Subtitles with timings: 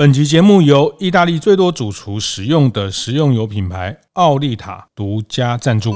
[0.00, 5.94] 本集节目由意大利最多主厨使用的食用油品牌奥利塔独家赞助。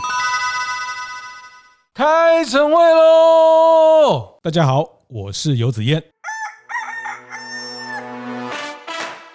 [1.94, 4.40] 开晨会喽！
[4.42, 6.02] 大家好，我是游子嫣。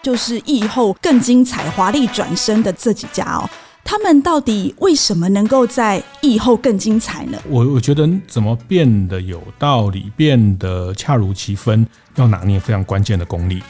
[0.03, 3.49] 就是疫后更精彩、华丽转身的这几家哦，
[3.83, 7.41] 他们到底为什么能够在疫后更精彩呢？
[7.47, 13.63] 我我觉得怎么变得有道理，变得恰如其分，要拿捏非常关键的功力。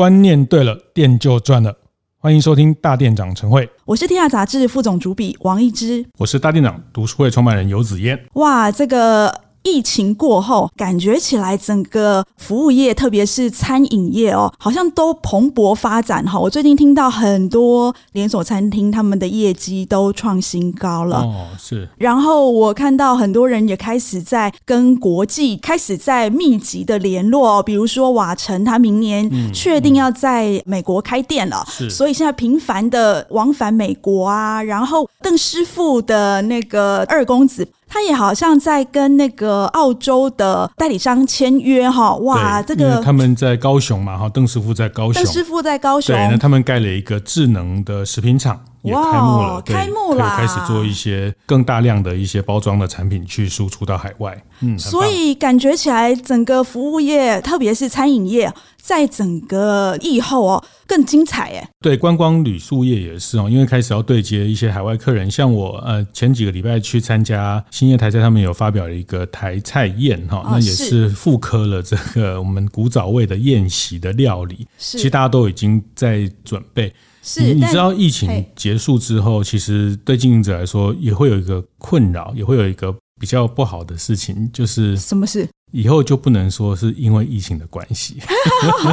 [0.00, 1.76] 观念对了，店就赚了。
[2.16, 8.18] 欢迎收听大店长晨会，我是天下杂志副总主笔王一之，我是大店长读书会创办人游子嫣。
[8.32, 9.30] 哇，这个。
[9.62, 16.38] 疫情过后，感觉起来整个服务业，特别是餐饮业哦，好像都蓬勃发展哈。
[16.38, 21.88] 我最近听到很多连锁餐厅，他们的业绩都创新高了哦，是。
[21.98, 34.62] 然后我看到很多人也开始在跟国际开始在密集的联络，比如说瓦城，他明年确定要在美国开店了，嗯嗯、所以现在频繁的往返美国啊。
[34.62, 37.66] 然后邓师傅的那个二公子。
[37.90, 58.52] 他也好像在跟那个澳洲的代理商签约哈，哇，这个他们在高雄嘛哈，邓师傅在高雄，邓师傅在高雄，对，那他们盖了一个智能的食品厂，也开幕了，开幕了，开始做一些更大量的一些包装的产品去输出到海外，嗯，所以感觉起来整个服务业，特别是餐饮业，
[58.82, 60.64] 在整个疫后哦。
[60.86, 61.70] 更精彩哎！
[61.80, 74.66] 对，观光旅宿业也是哦，因为开始要对接一些海外客人，像我呃前几个礼拜去参加新叶台菜，他们有发表了一个台菜宴哈，那也是复刻了这个我们古早味的宴席的料理。
[74.78, 76.92] 其实大家都已经在准备。
[77.22, 85.48] 是，你你知道疫情结束之后，其实对经营者来说也会有一个困扰，也会有一个比较不好的事情，就是什么事？
[85.72, 88.18] 以后就不能说是因为疫情的关系。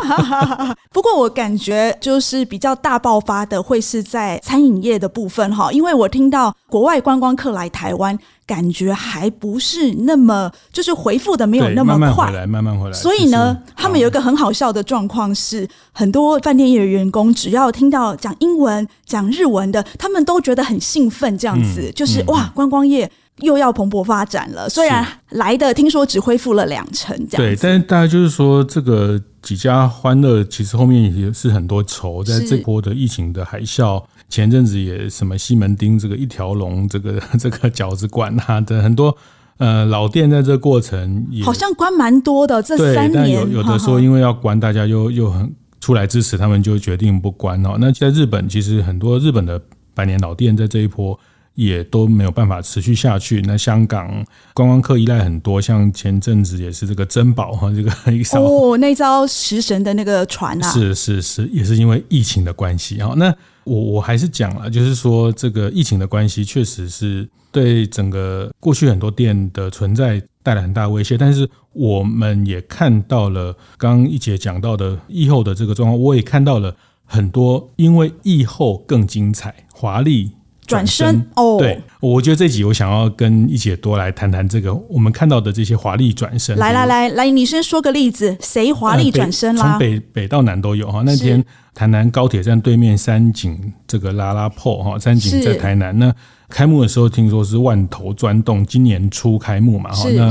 [0.92, 12.93] 不过我感觉就是比较大爆发的会是在餐饮业的部分哈，因为我听到国外观光客来台湾，感觉还不是那么就是回复的没有那么快，慢慢回来，慢慢回来。
[12.93, 23.11] 所以呢，他们有一个很好笑的状况是，很多饭店业的员工只要听到讲英文、讲日文的，他们都觉得很兴奋，这样子就是哇，观光业。
[23.42, 39.15] 又要蓬勃发展了，虽然来的听说只恢复了两成，这样对，但是大概就是说，这个几家欢乐，其实后面也是很多愁，在这波的疫情的海啸，前阵子也什么西门町这个一条龙，这个这个饺子馆啊的很多
[39.58, 47.77] 呃老店，在这个过程也好像关蛮多的，这三年有有的说因为要关，大家又又很出来支持，他们就决定不关哦。
[47.80, 49.61] 那在日本，其实很多日本的
[49.93, 51.19] 百年老店在这一波。
[51.58, 53.42] 也都没有办法持续下去。
[53.42, 54.23] 那香港
[54.54, 63.16] 观光客依赖很多，像前阵子也是这个珍宝哈，这个一艘哦，那艘食神的那个船啊，是是是，也是因为疫情的关系哈。
[63.17, 71.17] 那我我还是讲了，就是说这个疫情的关系，确实是对整个过去很多店的存在带来很大威胁。
[71.17, 80.34] 但是我们也看到了刚刚一姐讲到的疫后的这个状况，我也看到了很多因为疫后更精彩、华丽。
[80.67, 86.58] 转身哦，对，我觉得这集我想要跟一姐多来谈谈这个我们看到的这些华丽转身。
[86.58, 89.61] 来来来来，你先说个例子，谁华丽转身啦？
[89.64, 91.02] 从北北到南都有哈。
[91.05, 95.98] 那天台南高铁站对面三井这个拉拉破哈，三井在台南。
[95.98, 96.14] 那
[96.50, 100.10] 开幕的时候听说是万头钻动，今年初开幕嘛哈。
[100.11, 100.30] 那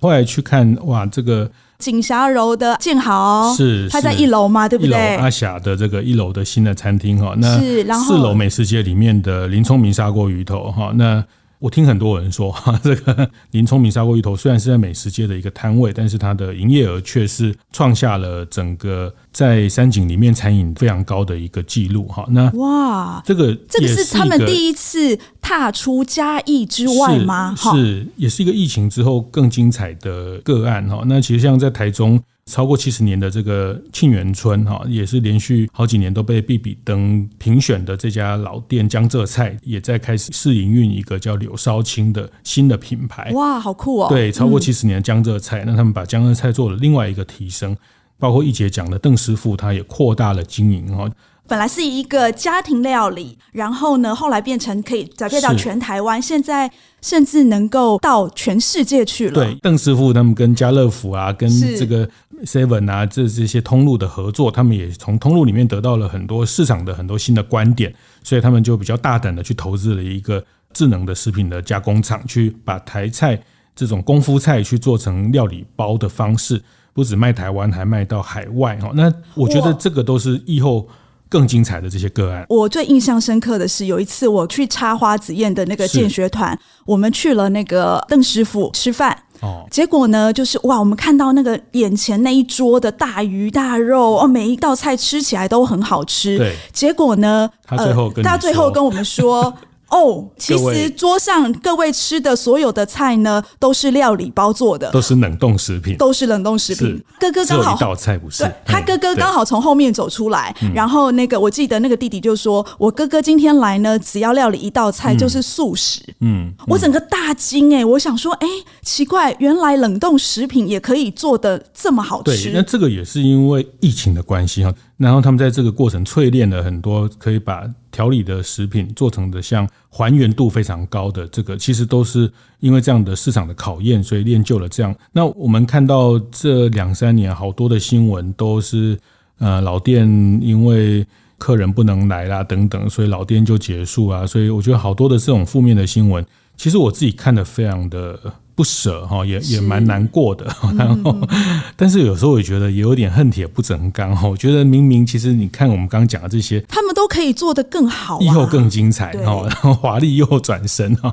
[0.00, 1.50] 后来去看哇，这个。
[1.84, 4.90] 锦霞楼的建豪是，他在一楼嘛，对不对？
[4.90, 7.58] 一楼阿霞的这个一楼的新的餐厅哈，那
[7.98, 11.22] 四楼美食街里面的林聪明砂锅鱼头哈，那。
[11.58, 22.26] 我听很多人说，哈， 这个林聪明砂锅鱼头虽然是在美食街的一个摊位，但是它的营业额却是创下了整个在山景里面餐饮非常高的一个记录，哈。
[22.28, 27.54] 那哇，这个这个是他们第一次踏出嘉义之外吗？
[27.56, 31.02] 是，是，也是一个疫情之后更精彩的个案，哈。
[31.06, 32.22] 那其实像在台中。
[32.46, 43.30] 超过七十年的这个沁园春哈，也是连续好几年都被必比登评选的这家老店江浙菜，也在开始试营运一个叫柳烧青的新的品牌。
[43.32, 44.08] 哇，好酷哦！
[44.10, 47.74] 对，超过七十年的江浙菜，那他们把江浙菜做了另外一个提升，
[48.18, 51.10] 包括一姐讲的邓师傅，他也扩大了经营哈。
[51.46, 56.70] 本来是一个家庭料理，然后呢，后来变成可以展开到全台湾，现在
[57.02, 59.34] 甚至能够到全世界去了。
[59.34, 61.46] 对，邓师傅他们跟家乐福啊，跟
[61.76, 62.08] 这个
[62.44, 73.40] Seven 啊，这这些通路的合作，他们也从通路里面得到了很多市场的很多新的观点，所以他们就比较大胆的去投资了一个智能的食品的加工厂，去把台菜
[73.74, 76.62] 这种功夫菜去做成料理包的方式。
[76.92, 78.92] 不止卖台湾，还卖到海外哈。
[78.94, 80.88] 那我觉得这个都是以后
[81.28, 82.46] 更精彩的这些个案。
[82.48, 86.56] 我最印象深刻的是有一次我去插花子宴的那个建学团，
[86.86, 89.23] 我们去了那个邓师傅吃饭。
[89.44, 96.38] 哦，结果呢，就是哇，我们看到那个眼前那一桌的大鱼大肉哦，每一道菜吃起来都很好吃。
[96.38, 99.52] 对，结果呢，他最后跟、呃、他最后跟我们说。
[99.94, 107.00] 哦，其实桌上各位吃的所有的菜呢，都是料理包做的，都是冷冻食品，都是冷冻食品。
[107.20, 118.48] 哥哥刚好一道菜不是，他哥哥刚好从后面走出来，然后那个我记得那个弟弟就说：“我哥哥今天来呢，只要料理一道菜就是素食。”嗯，我整个大惊哎，我想说，哎，
[118.82, 122.50] 奇怪，原来冷冻食品也可以做的这么好吃。
[122.50, 124.74] 对，那这个也是因为疫情的关系哈。
[124.96, 127.62] 然后他们在这个过程淬炼了很多，可以把
[127.94, 134.92] 调理的食品做成的像还原度非常高的这个，其实都是因为这样的市场的考验，所以练就了这样。
[135.12, 138.98] 那我们看到这两三年好多的新闻都是，
[139.38, 140.04] 呃，老店
[140.42, 141.06] 因为
[141.38, 144.26] 客人不能来啦等等，所以老店就结束啊。
[144.26, 148.18] 所以我觉得好多的这种负面的新闻，其实我自己看得非常的。
[148.56, 150.44] 不舍哈，也也蛮难过的。
[150.78, 151.28] 然后，嗯、
[151.74, 154.28] 但是有时候我也觉得也有点恨铁不成钢哈。
[154.28, 161.12] 我觉得明明其实你看我们刚刚讲的这些，他们都可以做得更好，以后更精彩哈，然后华丽又转身哈。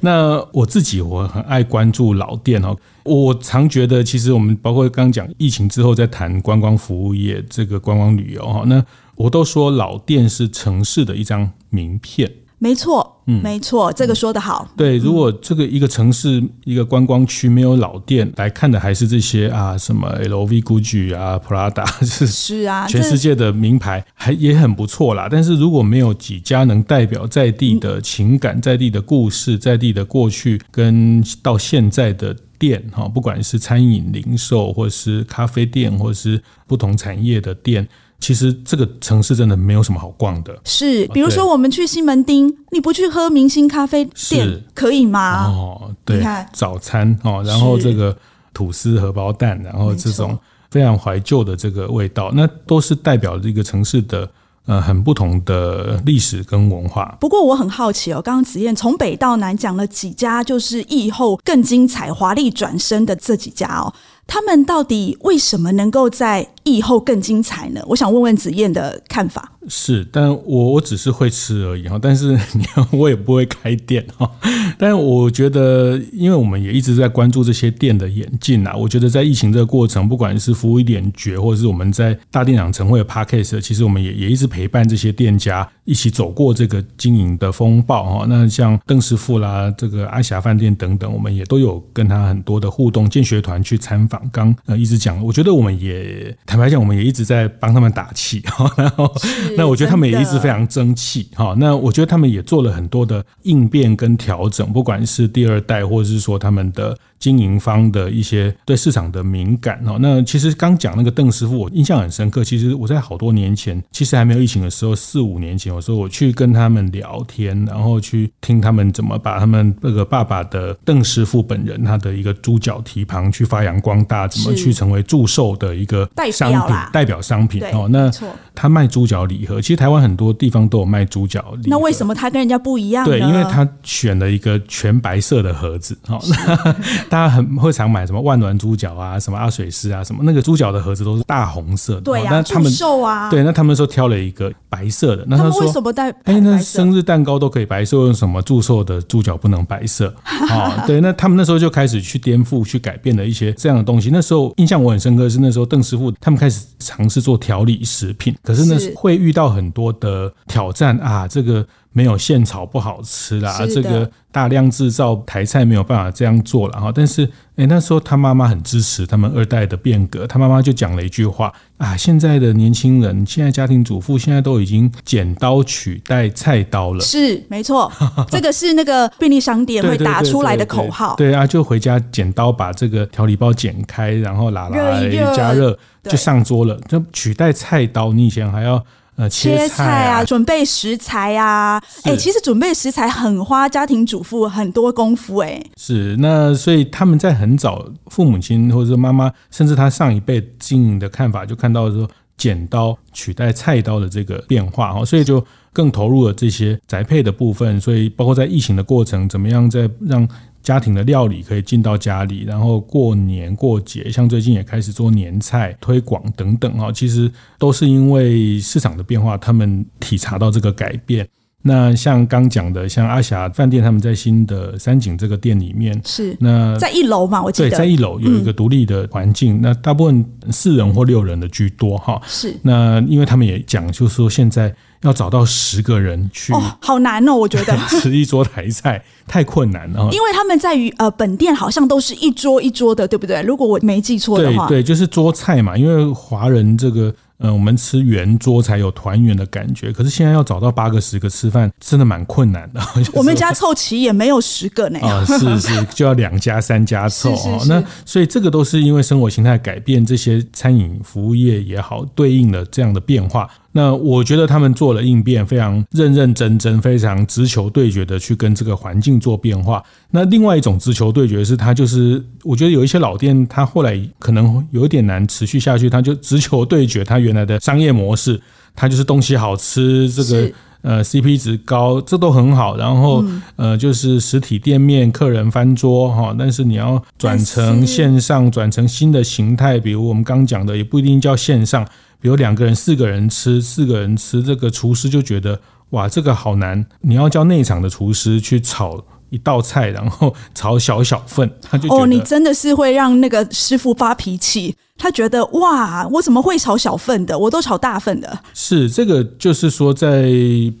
[0.00, 2.74] 那我自己我很爱关注老店哈。
[3.04, 12.28] 我常觉得其实我们包括刚刚讲疫情之后在谈观光服务业这个观光旅游哈，那我都说老店是城市的一张名片。
[12.62, 14.68] 没错，嗯，没错，这个说得好。
[14.76, 25.26] 对，如果这个一个城市一个观光区没有老店来看的，还是这些啊，什么 LV、GUCCI 啊、Prada， 是是啊，全世界的名牌还也很不错啦。
[25.28, 37.88] 但是如果没有几家能代表在地的情感、在地的故事、在地的过去跟到现在的店哈，不管是餐饮、零售，或是咖啡店，或是不同产业的店。
[38.22, 40.56] 其实这个城市真的没有什么好逛的。
[40.62, 45.48] 是，比如说我们去西门町，你不去喝明星咖啡店可以吗？
[45.48, 48.16] 哦，对，早餐哦，然后这个
[48.54, 50.38] 吐司荷包蛋，然后这种
[50.70, 54.30] 非常怀旧的这个味道，那都是代表这个城市的
[54.66, 57.16] 呃很不同的历史跟文化。
[57.18, 63.92] 不过我很好奇哦，刚刚子燕从北到南讲了几家，就是疫后更精彩、华丽转身的这几家哦。
[64.26, 67.82] 他们到底为什么能够在疫后更精彩呢？
[67.86, 69.52] 我想问问子燕的看法。
[69.68, 74.28] 是，但我我只是会吃而已哈，但是 你我也不会开店哈。
[74.76, 88.26] 但我觉得，因为我们也一直在关注这些店的演进啊，我觉得在疫情这个过程，不管是服务一点绝，或者是我们在大店长晨会的 Podcast，其实我们也也一直陪伴这些店家一起走过这个经营的风暴哈。
[88.28, 94.28] 那像邓师傅啦，这个阿霞饭店等等，我们也都有跟他很多的互动，见学团去参访。
[94.32, 98.68] 刚呃一直讲，我觉得我们也坦白讲，我们也一直在帮他们打气哈。
[98.76, 99.12] 然后
[99.56, 101.54] 那我觉得他们也一直非常争气哈。
[101.58, 106.96] 那我觉得他们也做了很多的应变跟调整，不管是第二代，或者是说他们的。
[107.22, 112.42] 经营方的一些对市场的敏感哦，那其实刚讲那个邓师傅，我印象很深刻。
[112.42, 127.86] 其实我在好多年前，其实还没有疫情的时候，四五年前，有时候我去跟他们聊天，然后去听他们怎么把他们那个爸爸的邓师傅本人他的一个猪脚蹄膀去发扬光大，怎么去成为祝寿的一个商品代表商品哦。
[127.88, 128.10] 那
[128.52, 131.66] 他卖猪脚礼盒，其实台湾很多地方都有卖猪脚礼盒。
[131.70, 133.10] 那为什么他跟人家不一样呢？
[133.10, 136.20] 对，因为他选了一个全白色的盒子哦。
[137.10, 142.00] 大家很会常买什么万峦猪脚啊，什么阿水师啊，什么那个猪脚的盒子都是大红色的。
[142.02, 143.28] 对呀、啊，祝寿啊。
[143.28, 145.24] 对，那他们说挑了一个白色的。
[145.26, 146.10] 那他说为什么带？
[146.24, 150.14] 哎，那生日蛋糕都可以白色，为什么祝寿的猪脚不能白色？
[150.24, 150.46] 啊、
[150.78, 154.10] 哦，对，那他们那时候就开始去颠覆、去改变了一些这样的东西。
[154.12, 161.66] 那时候印象我很深刻是那时候邓师傅他们开始尝试做调理食品，可是呢会遇到很多的挑战啊，这个。
[161.94, 166.90] 没有现炒不好吃啦，这个大量制造台菜没有办法这样做了哈。
[166.90, 177.00] 但是，哎，那时候他妈妈很支持他们二代的变革，他妈妈就讲了一句话啊：现在的年轻人，现在家庭主妇现在都已经剪刀取代菜刀了。
[177.02, 177.92] 是，没错，
[178.30, 181.14] 这个是那个便利商店会打出来的口号。
[181.16, 188.14] 对啊，就回家剪刀把这个调理包剪开，然后拿来加热就上桌了，就取代菜刀。
[188.14, 188.82] 你以前还要。
[189.16, 195.70] 呃，切菜啊，准备食材啊，哎、欸，其实准备食材很花家庭主妇很多功夫哎、欸。
[195.76, 207.78] 是，那所以他们在很早，父母亲或者说妈妈，甚至他上一辈经营的看法，就看到说剪刀取代菜刀的这个变化哈，所以就更投入了这些宅配的部分。
[207.78, 210.26] 所以包括在疫情的过程，怎么样在让
[210.62, 221.28] 家庭的料理可以进到家里，然后过年过节，像最近也开始做年菜推广等等啊，其实都是因为市场的变化，他们体察到这个改变。
[221.64, 232.20] 那像刚讲的，像阿霞饭店，他们在新的三井这个店里面是那在一楼嘛，我记得对，在一楼有一个独立的环境，嗯、那大部分四人或六人的居多哈。
[232.26, 240.08] 是那因为他们也讲，就是说现在要找到十个人去哦，好难哦， 我觉得吃一桌台菜 太困难了。
[240.12, 243.42] 因为他们在于呃本店好像都是一桌一桌的，对不对？
[243.42, 247.14] 如果我没记错的话，对对，就是桌菜嘛，因为华人这个。
[247.44, 249.92] 嗯，我们吃圆桌才有团圆的感觉。
[249.92, 252.80] 可是现在要找到八个、十个吃饭，真的蛮困难的。
[253.12, 255.00] 我们家凑齐也没有十个呢。
[255.00, 257.34] 啊，是是，就要两家、三家凑。
[257.66, 263.50] 那所以这个都是因为生活形态改变，这些餐饮服务业也好，对应了这样的变化。
[263.74, 269.82] 那我觉得他们做了应变，非常认认真真，非常直球对决的去跟这个环境做变化。
[270.10, 278.38] 那另外一种直球对决是，它就是我觉得有一些老店，它后来可能有一点难持续下去，它就直球对决它原来的商业模式，
[278.76, 280.52] 它就是东西好吃，这个
[280.82, 282.76] 呃 CP 值高，这都很好。
[282.76, 283.24] 然后
[283.56, 291.88] 呃就是实体店面客人翻桌哈，但是你要转成线上，转成新的形态，比如我们刚讲的，也不一定叫线上。
[292.22, 295.60] 比如两个人、四个人吃，四个人吃，这个厨师就觉得
[295.90, 296.86] 哇，这个好难。
[297.00, 304.76] 你要叫内场的厨师去炒一道菜，然后炒小小份，他就哦，你真的是会让那个师傅发脾气。
[304.96, 307.36] 他觉得哇，我怎么会炒小份的？
[307.36, 308.38] 我都炒大份的。
[308.54, 310.30] 是这个，就是说在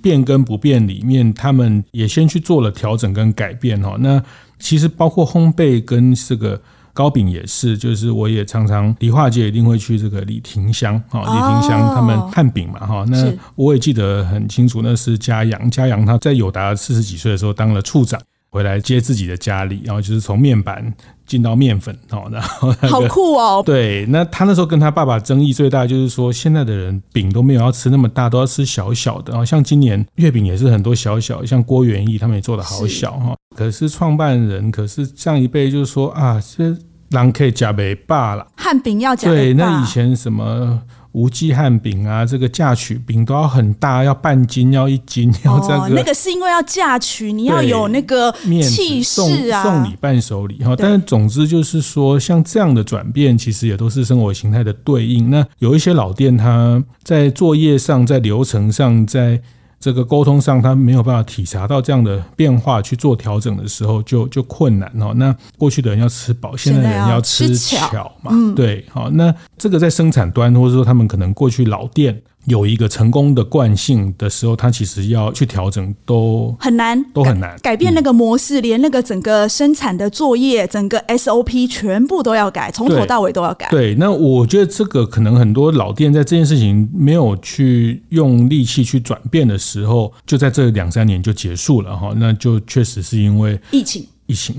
[0.00, 3.96] 变跟不变里面，他们也先去做了调整跟改变哈。
[3.98, 4.22] 那
[4.60, 6.62] 其实包括烘焙跟这个。
[6.92, 18.20] 糕饼也是，就是我也常常梨化街一定会去这个李廷香啊，李廷香他们汉饼嘛哈，那我也记得很清楚，那是嘉阳，嘉阳他在友达四十几岁的时候当了处长，
[18.50, 20.92] 回来接自己的家里，然后就是从面板
[21.32, 33.34] 进到面粉哦， 然后、那个、好酷哦， 对，那他那时候跟他爸爸争议最大就是说，现在的人饼都没有要吃那么大，都要吃小小的，然后像今年月饼也是很多小小，像郭元益他们也做的好小哈。
[33.56, 36.76] 可是创办人，可是上一辈就是说啊，这
[37.12, 39.30] 狼可以夹尾罢了，汉饼要夹。
[39.30, 40.78] 对，那以前什么
[41.12, 45.74] 无记汉饼啊，这个嫁娶饼都要很大，要半斤，要一斤，要这个。
[45.74, 50.74] 哦，那个是因为要嫁娶，你要有那个气势啊，送礼伴手礼哈。
[50.76, 55.30] 但是总之就是说，像这样的转变，其实也都是生活形态的对应。
[55.30, 59.40] 那有一些老店，它在作业上，在流程上，在
[59.82, 65.12] 这个沟通上，他没有办法体察到这样的变化去做调整的时候就，就就困难哦。
[65.16, 68.30] 那过去的人要吃饱，现在的人要吃巧嘛？
[68.32, 72.22] 嗯、对，好，那这个在生产端，或者说他们可能过去老店。
[72.46, 83.68] 有一个成功的惯性的时候，他其实要去调整都很难，都很难改变那个模式，连那个整个生产的作业，整个 SOP 全部都要改，从头到尾都要改。
[83.70, 92.12] 对，那我觉得这个可能很多老店在这件事情没有去用力气去转变的时候，就在这两三年就结束了哈。
[92.16, 94.06] 那就确实是因为疫情。
[94.26, 94.54] 疫情，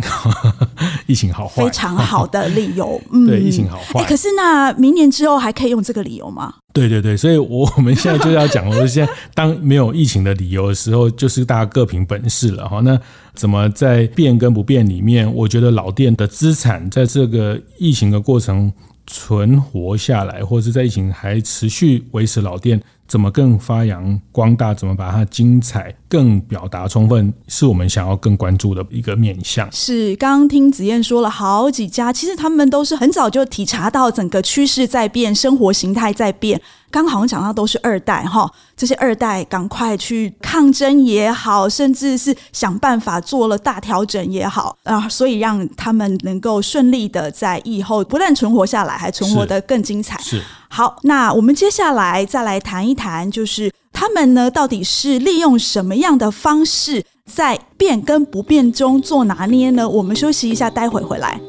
[1.14, 3.00] 疫情好坏，非常好的理由。
[3.14, 4.02] 嗯，对，疫情好坏。
[4.02, 6.52] 欸，可是那明年之后还可以用这个理由吗？
[6.74, 12.80] 对对对，所以我 我们现在就要讲，我现在当没有疫情的理由的时候，就是大家各凭本事了哈。
[12.80, 13.00] 那
[13.36, 18.74] 怎么在变跟不变里面，我觉得老店的资产在这个疫情的过程
[19.06, 22.82] 存活下来，或者是在疫情还持续维持老店。
[23.06, 24.74] 怎么更发扬光大？
[24.74, 29.68] 怎么把它精彩、更表达充分，是我们想要更关注的一个面向。
[29.72, 36.62] 是，刚刚听子燕说了好几家，其实他们都是很早就体察到整个趋势在变，生活形态在变。
[36.92, 50.20] 刚好像讲到都是二代哈，这些二代赶快去抗争也好，甚至是想办法做了大调整也好啊，所以让他们能够顺利的在疫后不但存活下来，还存活得更精彩。
[50.22, 59.90] 是，是好，那我们接下来再来谈一谈，就是他们呢到底是利用什么样样的方式在变跟不变中做拿捏呢？
[59.90, 61.40] 我们休息一下，待会回来。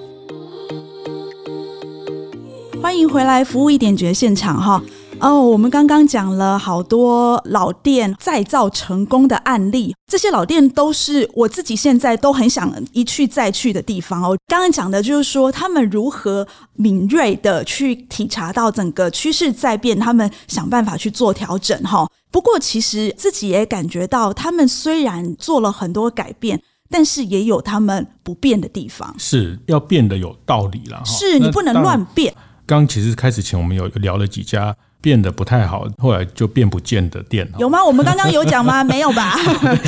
[2.82, 4.82] 欢迎回来，服务一点觉现场哈。
[5.25, 14.37] 哦，我们刚刚讲了好多老店再造成功的案例，这些老店都是我自己现在都很想一去再去的地方哦。
[14.47, 22.07] 刚刚讲的就是说，他们如何敏锐的去体察到整个趋势在变，他们想办法去做调整哈。
[22.31, 31.00] 不过，其实自己也感觉到，他们虽然做了很多改变，但是也有他们不变的地方，是要变得有道理了。
[31.07, 32.35] 是你不能乱变。
[32.66, 34.76] 刚其实开始前，我们有聊了几家。
[35.04, 37.46] 变得不太好，后来就变不见的店。
[37.58, 37.84] 有吗？
[37.84, 38.82] 我们刚刚有讲吗？
[38.88, 39.34] 没有吧？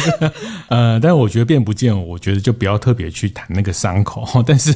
[0.68, 4.28] 呃，但是我觉得变不见，我觉得就不要特别去谈那个伤口。
[4.46, 4.74] 但是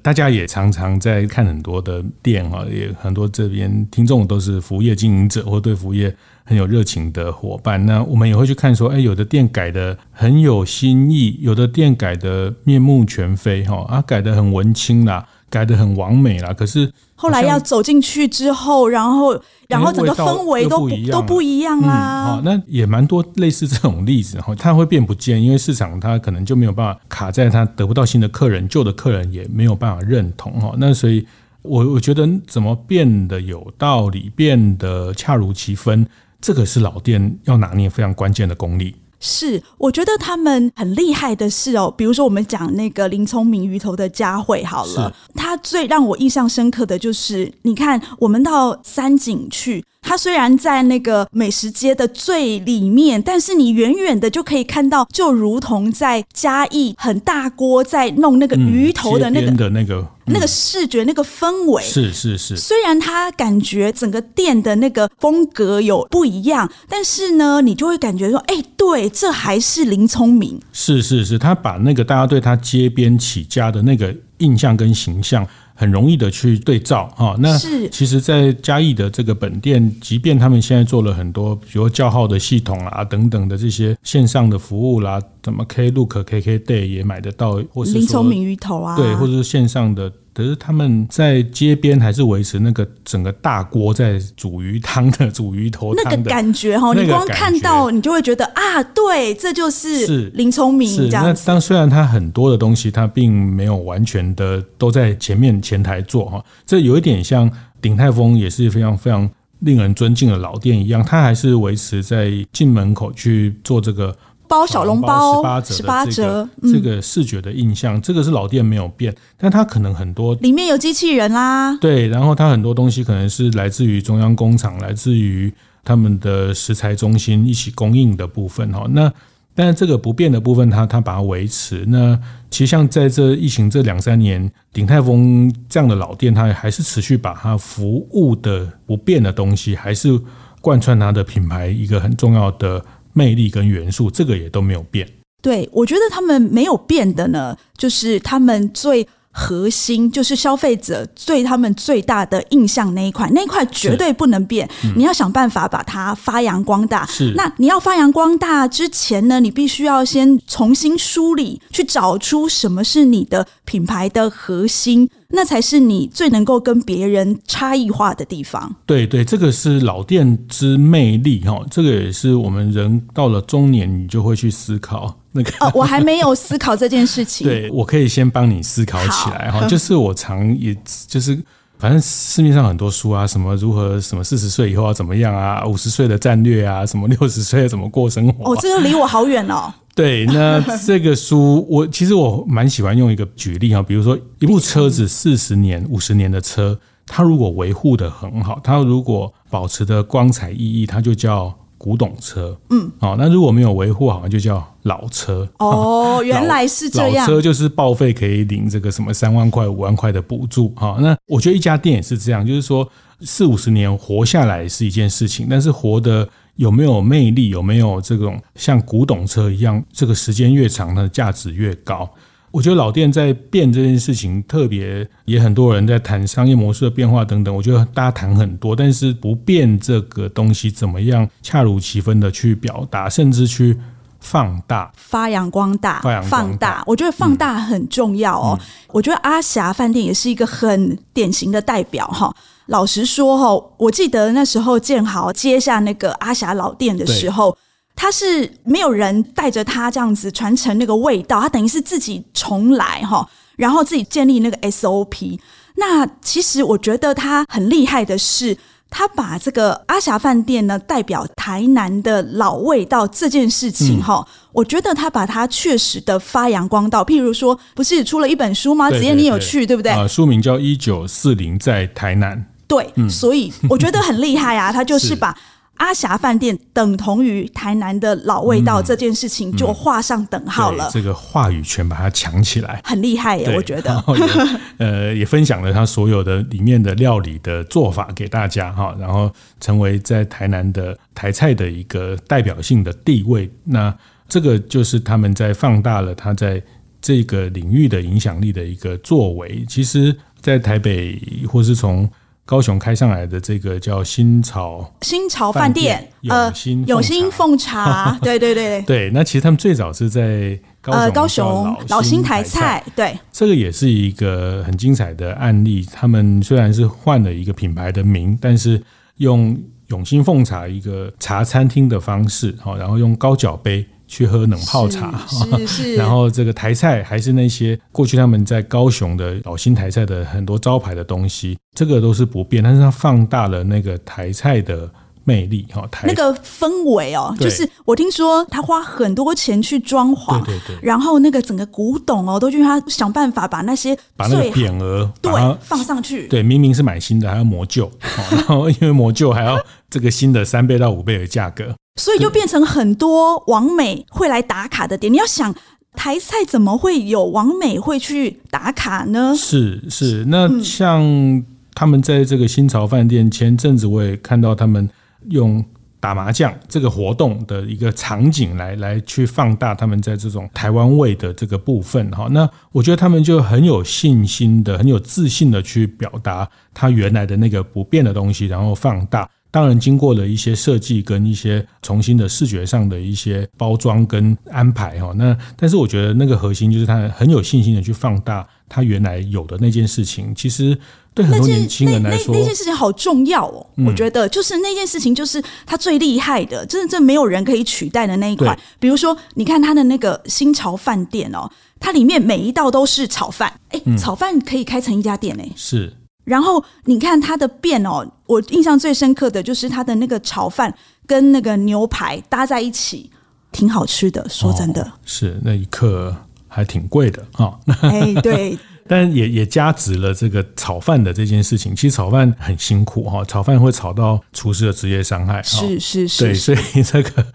[0.00, 7.84] 大家也常常在看很多的店哈，也很多这边听众都是服务业经营者或对服务业很有热情的伙伴。
[7.84, 15.28] 那我们也会去看说，哎，有的店改的很有新意，有的店改的面目全非哈，啊，改得很文青啦。
[15.52, 22.24] 改的很完美啦，可是后来要走进去之后，然后然后整个氛围都不都不一样啦。
[22.24, 30.74] 好、嗯，那也蛮多类似这种例子，哈，它会变不见，因为市场它可能就没有办法卡在它得不到新的客人，旧的客人也没有办法认同，哈。
[30.78, 31.26] 那所以，
[31.60, 36.06] 我我觉得怎么变得有道理，变得恰如其分，
[36.40, 38.96] 这个是老店要拿捏非常关键的功力。
[39.22, 49.84] 是，我觉得他们很厉害的是哦，比如说我们讲那个林聪明鱼头的佳慧好了，他最让我印象深刻的就是，你看我们到三井去。
[50.04, 61.82] 它虽然在那个美食街的最里面，但是你远远的就可以看到，就如同在嘉义很大锅在弄那个鱼头的那个、嗯、的那个、嗯、那个视觉那个氛围。
[61.82, 62.56] 是是是。
[62.56, 70.60] 虽然他感觉整个店的那个风格有不一样，但是呢，你就会感觉说，哎，对，这还是林聪明。
[70.72, 75.46] 是是是，他把那个大家对他街边起家的那个印象跟形象。
[75.82, 77.58] 很容易的去对照哈，那
[77.90, 90.12] 其实，在嘉义的这个本店，即便他们现在做了很多，比如叫号的系统啊等等的这些线上的服务啦，怎么 Klook、KKday 也买得到，或是说林聪明鱼头啊，对，或者是线上的。
[90.34, 101.24] 可是他们在街边还是维持那个整个大锅在煮鱼汤的煮鱼头汤的那个感觉哈，你光看到你就会觉得啊，对，这就是林聪明这样。
[101.24, 109.28] 那当虽然他很多的东西他并没有完全的都在前面前台做哈，这有一点像鼎泰丰也是非常非常
[109.60, 114.16] 令人尊敬的老店一样，他还是维持在进门口去做这个。
[114.52, 125.50] 包小笼包十八折，十八折，这个视觉的印象，这个是老店没有变，但它可能很多里面有机器人啦，对，然后它很多东西可能是来自于中央工厂，来自于
[125.82, 128.86] 他们的食材中心一起供应的部分哈。
[128.90, 129.10] 那
[129.54, 131.86] 但是这个不变的部分，它它把它维持。
[131.86, 132.18] 那
[132.50, 140.20] 其实像在这疫情这两三年，鼎泰丰这样的老店，它还是持续把它服务的不变的东西，还是
[140.60, 142.84] 贯穿它的品牌一个很重要的。
[143.12, 145.08] 魅力跟元素，这个也都没有变。
[145.40, 154.68] 对，我觉得他们没有变的呢，就是他们最核心，就是消费者对他们最大的印象那一块，那一块绝对不能变。
[154.84, 157.06] 嗯、你要想办法把它发扬光大。
[157.06, 165.08] 是，那你要发扬光大之前呢，你必须要先重新梳理，去找出什么是你的品牌的核心。
[165.34, 168.76] 那才是你最能够跟别人差异化的地方。
[168.84, 171.58] 对对，这个是老店之魅力哈。
[171.70, 175.50] 这个也是我们人到了中年，你就会去思考那个。
[175.60, 177.46] 哦，我还没有思考这件事情。
[177.48, 179.66] 对，我可以先帮你思考起来哈。
[179.66, 181.38] 就是我常也就是。
[181.78, 188.52] 反正市面上很多书啊，什么如何什么四十岁以后要怎么样啊，五十岁的战略啊，什么六十岁怎么过生活啊。
[188.52, 189.74] 哦，这个离我好远哦。
[189.92, 201.52] 对，那这个书我其实我蛮喜欢用一个举例啊，比如说一部车子四十年、五十年的车，它如果维护的很好，它如果保持的光彩熠熠，它就叫。
[201.82, 205.48] 古董车，嗯，好，那如果没有维护好，像就叫老车。
[205.58, 207.26] 哦，原来是这样。
[207.26, 210.68] 老车就是报废可以领这个什么三万块、五万块的补助。
[210.70, 212.88] 哈，那我觉得一家店也是这样，就是说
[213.20, 222.10] 四五十年活下来是一件事情，但是活得有没有魅力，有没有这种像古董车一样，这个时间越长，它的价值越高。
[222.50, 227.56] 我觉得老店在变这件事情特别，也很多人在谈商业模式的变化等等。
[227.56, 233.74] 我觉得大家谈很多，但是不变这个东西怎么样恰如其分的去表达，甚至去
[234.22, 236.82] 放大、发扬光大、放大。
[236.86, 238.56] 我觉得放大很重要哦。
[238.58, 242.34] 嗯、我觉得阿霞饭店也是一个很典型的代表哈。
[242.66, 247.54] 老实说哈，我记得那时候建豪接下那个阿霞老店的时候。
[247.94, 255.38] 他是没有人带着他这样子传承那个味道，他等于是自己重来哈，然后自己建立那个 SOP。
[255.76, 258.56] 那其实我觉得他很厉害的是，
[258.94, 267.02] 他把这个阿霞饭店呢代表台南的老味道这件事情哈，嗯、我觉得他把它确实的发扬光大。
[267.02, 268.90] 譬如说，不是出了一本书吗？
[268.90, 269.90] 子燕你有去对不对？
[269.90, 272.38] 啊，书名叫《一九四零在台南》。
[272.68, 275.34] 对，嗯、所以我觉得很厉害啊，他就是把。
[275.76, 280.84] 阿霞饭店等同于台南的老味道这件事情就画上等号了。
[280.84, 284.02] 嗯嗯、这个话语权把它抢起来，很厉害耶，我觉得。
[284.78, 293.50] 呃，也分享了他所有的里面的料理的做法给大家哈，然后成为在台南的台菜的一个代表性的地位。
[293.64, 293.92] 那
[294.28, 296.62] 这个就是他们在放大了他在
[297.00, 299.64] 这个领域的影响力的一个作为。
[299.68, 302.08] 其实，在台北或是从
[302.52, 309.10] 高雄开上来的这个叫新潮新潮饭店，永新永新凤茶， 对对对对。
[309.14, 315.88] 那其实他们最早是在高雄高雄老新台菜，对，这个也是一个很精彩的案例。
[315.94, 318.82] 他们虽然是换了一个品牌的名，但是
[319.16, 323.86] 用永兴凤茶一个茶餐厅的方式，好，然后用高脚杯。
[324.12, 325.94] 去喝冷泡茶，是 是，是。
[325.96, 334.86] 然后这个台菜还是那些过去他们在高雄的老新台菜的很多招牌的东西，这个都是不变，但是它放大了那个台菜的
[335.24, 347.90] 魅力哈，台那个氛围哦，就是我听说他花很多钱去装潢，对对对，然后那个整个古董哦，都去他想办法把那些把那个匾额对放上去，对，明明是买新的还要磨旧，
[348.30, 351.74] 然后因为磨旧还要这个新的三倍到五倍的价格。
[351.96, 355.12] 所以就变成很多网美会来打卡的点。
[355.12, 355.54] 你要想
[355.94, 359.34] 台菜怎么会有网美会去打卡呢？
[359.36, 364.88] 是是，那像他们在这个新潮饭店前阵子，我也看到他们
[365.28, 365.62] 用
[366.00, 372.26] 打麻将这个活动的一个场景来来去放大他们在这种台湾味的这个部分哈。
[372.30, 379.28] 那我觉得他们就很有信心的、很有自信的去表达他原来的那个不变的东西，然后放大。
[379.52, 390.34] 当然，经过了一些设计跟一些重新的视觉上的一些包装跟安排哈，那但是我觉得那个核心就是他很有信心的去放大他原来有的那件事情。
[390.34, 390.76] 其实
[391.12, 393.66] 对很多年轻人来说，那件事情好重要哦。
[393.86, 398.58] 我觉得就是那件事情就是他最厉害的，真的这没有人可以取代的那一块。
[398.80, 401.46] 比如说，你看他的那个新潮饭店哦，
[401.78, 405.92] 它里面每一道都是炒饭，哎，炒饭可以开成一家店哎，是。
[406.24, 410.72] 然后你看它的变哦，我印象最深刻的就是它的那个炒饭
[411.06, 413.10] 跟那个牛排搭在一起，
[413.50, 414.26] 挺好吃的。
[414.28, 416.14] 说真的，哦、是那一刻
[416.46, 417.58] 还挺贵的啊。
[417.82, 418.56] 哎，对，
[418.86, 421.74] 但也也加值了这个炒饭的这件事情。
[421.74, 425.42] 其实炒饭很辛苦哈，炒饭会炒到厨师的职业伤害。
[425.42, 427.26] 是是是，对，所以这个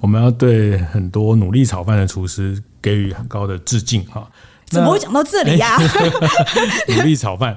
[0.00, 4.28] 我们要对很多努力炒饭的厨师给予很高的致敬哈。
[4.74, 5.82] 怎么会讲到这里呀、啊？
[6.94, 7.56] 努力炒饭。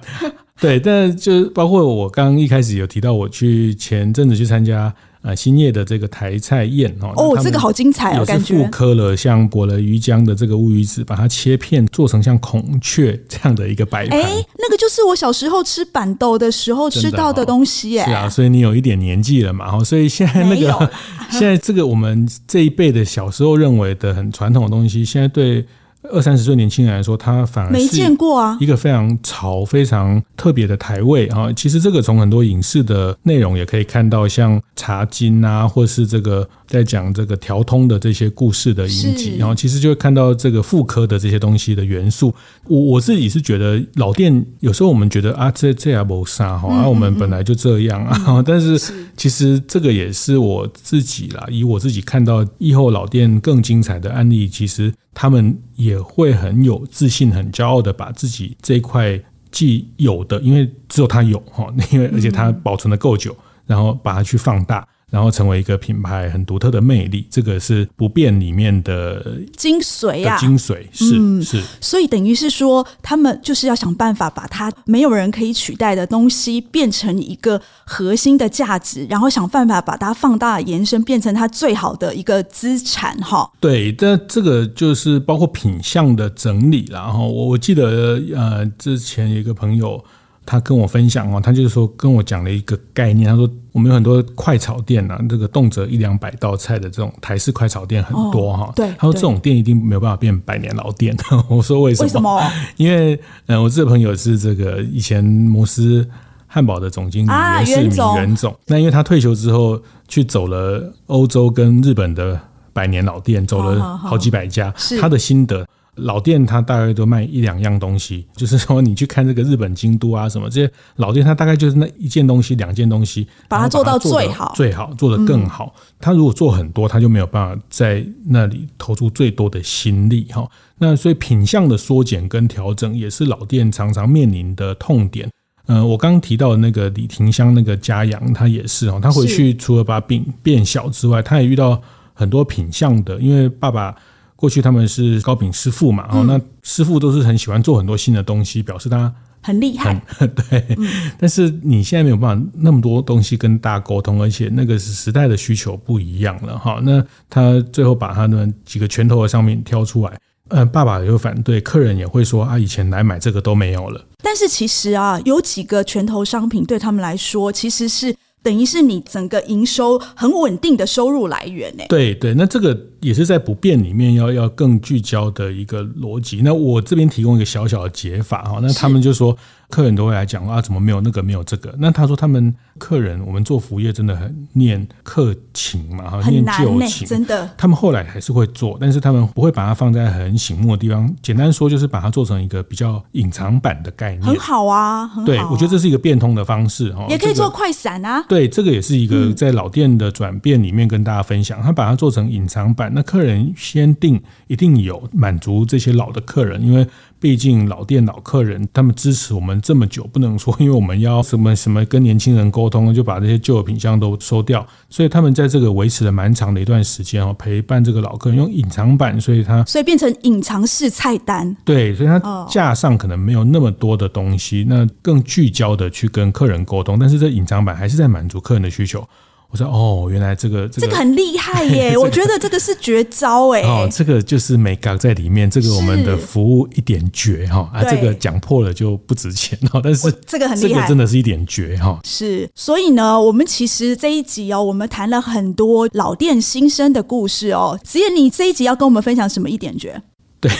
[0.59, 14.19] 对，但就包括我刚刚一开始有提到，我去前阵子去参加呃欣叶的这个台菜宴哦，哦，这个好精彩哦，感觉复刻了像裹了鱼浆的这个乌鱼子，把它切片做成像孔雀这样的一个摆盘。
[14.19, 14.23] 哎，
[14.57, 18.03] 那个就是我小时候吃板豆的时候吃到的东西耶。
[18.05, 20.91] 是啊，所以你有一点年纪了嘛，哦，所以现在那个
[21.29, 25.63] 现在这个我们这一辈的小时候认为的很传统的东西，现在对。
[26.11, 31.51] 二三十岁年轻人来说，他反而没见过啊，一个非常潮、非常特别的台位啊。
[31.53, 42.33] 其实这个从很多影视的内容也可以看到，像《茶金》啊，或是这个在讲这个调通的这些故事的影集，然后其实就会看到这个妇科的这些东西的元素。
[42.65, 48.43] 我我自己是觉得老店有时候我们觉得啊，这这也不啥哈，啊，我们本来就这样啊。
[48.45, 54.93] 但是其实这个也是我自己啦，以我自己看到以后老店更精彩的案例，其实。
[55.19, 64.87] 他们也会很有自信、很骄傲的把自己这一块既有的，因为只有他有哈，因为而且他保存的够久，然后把它去放大。
[65.09, 70.37] 然后成为一个品牌很独特的魅力，这个是不变里面的精髓啊！
[70.37, 83.49] 精髓是、嗯、是，所以等于是说，他们就是要想办法把它没有人可以取代的东西变成一个核心的价值，然后想办法把它放大延伸，变成它最好的一个资产哈。
[83.61, 90.03] 对，但这个就是包括品相的整理，然后我我记得呃，之前有一个朋友。
[90.49, 93.29] 他跟我分享哦，他就是说跟我讲了一个概念。
[93.29, 98.71] 他说我们有很多快炒店啊，这个动辄一两百道菜的这种台式快炒店很多哈。
[98.73, 101.13] 对，他说这种店一定没有办法变百年老店。
[101.49, 102.05] 我说为什么？
[102.05, 102.41] 为什么？
[102.77, 106.07] 因为嗯，我这个朋友是这个以前摩斯
[106.47, 108.57] 汉堡的总经理袁世明袁总。
[108.67, 112.39] 那因为他退休之后去走了欧洲跟日本的
[112.71, 115.67] 百年老店，走了好几百家，他的心得。
[115.97, 125.73] 老店它大概都卖一两样东西，就是说你去看这个日本京都啊什么这些老店，它大概就是那一件东西、两件东西，把它做到最好，最好做得更好。
[125.99, 130.47] 它如果做很多，他就没有办法在那里投入最多的心力哈。
[130.77, 135.29] 那所以品相的缩减跟调整也是老店常常面临的痛点。
[135.65, 141.81] 嗯，我刚刚提到的那个李廷香那个家养，他也是哦，他回去除了把饼变小之外，他也遇到
[142.13, 143.93] 很多品相的，因为爸爸
[144.37, 149.13] 过去他们是高品师傅嘛，哦、嗯，那师傅都是很喜欢做很多新的东西，表示他。
[149.39, 150.85] 很厉害， 对，嗯、
[151.17, 156.81] 但是你现在没有办法那么多东西跟大家沟通，而且那个是时代的需求不一样了哈。
[156.83, 160.19] 那他最后把他们几个拳头的商品挑出来，
[160.49, 164.03] 呃，爸爸也会反对，客人也会说啊，以前来买这个都没有了。
[164.21, 168.13] 但是其实啊，有几个拳头商品对他们来说，其实是
[168.47, 171.83] 等于是你整个营收很稳定的收入来源呢。
[171.89, 172.77] 对对，那这个。
[172.99, 176.41] 也是在不变里面要要更聚焦的一个逻辑。
[176.43, 179.37] 那我这边提供一个小小的解法哈，那他们就说
[179.69, 181.75] 客人都会来讲啊，怎么没有那个没有这个？
[181.77, 187.49] 那他说他们客人，我们做服务业真的很念客情嘛哈，念旧情，真的。
[187.57, 191.13] 他们后来还是会做，但是他们不会把它放在很醒目的地方。
[191.21, 194.23] 简单说就是把它做成一个比较隐藏版的概念。
[194.23, 195.25] 很好啊，很好啊。
[195.25, 198.23] 对，我觉得这是一个变通的方式哈，也可以做快闪啊。
[198.29, 202.89] 对，这个也是一个在老店的转变里面跟大家分享，他把它做成隐藏版。
[202.95, 206.87] 那客人先定，一定有满足这些老的客人，因为
[207.19, 214.65] 毕竟老店老客人，他们支持我们这么久，不能说因为我们要什么什么跟年轻人沟通，就把这些旧的品项都收掉。
[214.89, 221.55] 所以他们在这个维持了蛮长的一段时间哦，陪伴这个老客人用隐藏版，所以他所以变成隐藏式菜单。
[221.65, 229.07] 对，所以它架上可能没有那么多的东西，那更聚焦的去跟客人沟通，但是这隐藏版还是在满足客人的需求。
[229.49, 231.91] 我说哦，原来这个这个、这个、很厉害耶！
[231.91, 233.61] 这个、我觉得这个是绝招哎。
[233.61, 235.49] 哦，这个就是美感在里面。
[235.49, 239.79] 这个我们的服务一点绝哈啊，这个讲破了就不值钱哦。
[239.81, 241.97] 但是这个很厉害，这个真的是一点绝哈。
[242.03, 247.79] 是，所以呢，我们其实这一集哦，我们谈了很多老店新生的故事哦。
[247.85, 250.01] 子燕，你这一集要跟我们分享什么一点绝？
[250.41, 250.51] 对，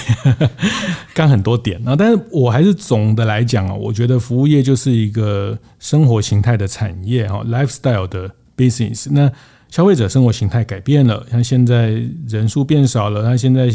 [1.13, 8.31] 刚很多点啊，但是我还是总的来讲啊，我觉得服务业就是一个生活形态的产业哈，lifestyle 的。
[8.57, 9.31] business，那
[9.69, 11.89] 消费者生活形态改变了，像现在
[12.27, 13.69] 人数变少了，那现在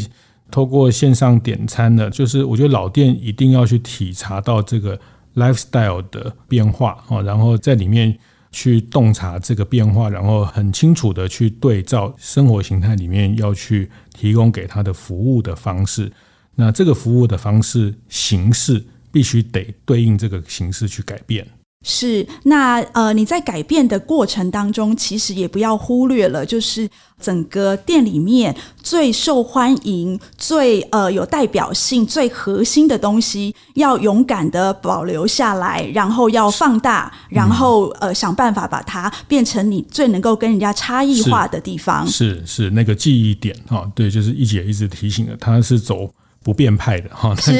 [0.50, 4.98] 透过线上点餐了，就是我觉得老店一定要去体察到这个
[5.34, 8.18] lifestyle 的变化啊，然后在里面
[8.50, 16.12] 去洞察这个变化，然后很清楚的去对照生活形态里面要去提供给他的服务的方式，
[16.54, 21.46] 那这个服务的方式形式必须得对应这个形式去改变。
[21.82, 26.88] 是，那呃，你在改变的过程当中，其实也不要忽略了，就是
[27.20, 42.06] 整个店里面最受欢迎、最呃有代表性、最核心的东西，要勇敢的保留下来，然后要放大，然后呃想办法把它变成你最能够跟人家差异化的地方。
[42.06, 46.08] 是是，是那个记忆点哈，对，就是一姐一直提醒的，他是走。
[46.42, 47.52] 不变派的哈，是。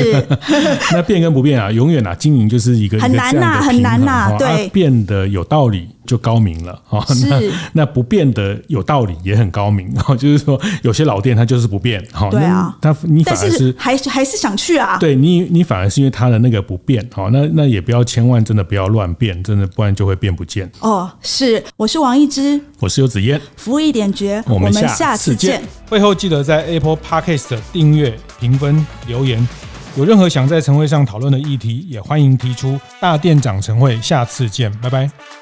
[0.92, 7.40] 那变跟不变啊，永远啊，经营就是一个很难呐，很难呐，对，变得有道理就高明了哈，那
[7.72, 21.10] 那不变的有道理也很高明哈， 就是说有些老店它就是不变哈，对啊，它你反而是还是还是想去啊，对你你反而是因为它的那个不变哈，那那也不要千万真的不要乱变，真的不然就会变不见哦。
[21.20, 25.62] 是，我是王一之，我是游子嫣，服务一点绝，我们下次见。
[25.88, 29.46] 会后记得在 Apple Podcast 订阅、评分、留言。
[29.94, 32.80] 有任何想在晨会上讨论的议题，也欢迎提出。
[32.98, 35.41] 大店长晨会，下次见，拜拜。